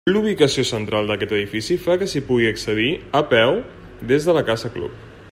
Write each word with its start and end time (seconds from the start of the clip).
La 0.09 0.17
ubicació 0.19 0.63
central 0.67 1.09
d'aquest 1.11 1.33
edifici 1.39 1.75
fa 1.83 1.97
que 2.03 2.07
s'hi 2.13 2.21
pugui 2.29 2.47
accedir 2.53 2.87
a 3.19 3.21
peu 3.35 3.59
des 4.13 4.25
de 4.31 4.35
la 4.39 4.43
casa 4.49 4.73
club. 4.79 5.07